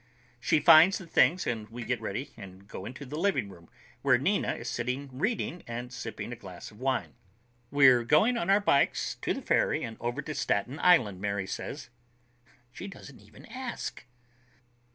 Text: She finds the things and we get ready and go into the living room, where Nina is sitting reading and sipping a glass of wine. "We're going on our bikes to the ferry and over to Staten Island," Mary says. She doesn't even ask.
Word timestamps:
She 0.39 0.59
finds 0.59 0.97
the 0.97 1.05
things 1.05 1.45
and 1.45 1.69
we 1.69 1.85
get 1.85 2.01
ready 2.01 2.31
and 2.35 2.67
go 2.67 2.85
into 2.85 3.05
the 3.05 3.19
living 3.19 3.49
room, 3.49 3.69
where 4.01 4.17
Nina 4.17 4.55
is 4.55 4.67
sitting 4.67 5.15
reading 5.19 5.61
and 5.67 5.93
sipping 5.93 6.33
a 6.33 6.35
glass 6.35 6.71
of 6.71 6.79
wine. 6.79 7.13
"We're 7.69 8.03
going 8.03 8.35
on 8.35 8.49
our 8.49 8.61
bikes 8.61 9.17
to 9.21 9.31
the 9.31 9.43
ferry 9.43 9.83
and 9.83 9.97
over 9.99 10.23
to 10.23 10.33
Staten 10.33 10.79
Island," 10.79 11.21
Mary 11.21 11.45
says. 11.45 11.89
She 12.71 12.87
doesn't 12.87 13.19
even 13.21 13.45
ask. 13.45 14.03